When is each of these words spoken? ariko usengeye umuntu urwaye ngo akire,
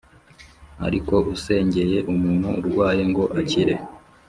ariko 0.85 1.15
usengeye 1.35 1.97
umuntu 2.13 2.49
urwaye 2.59 3.03
ngo 3.11 3.23
akire, 3.39 3.73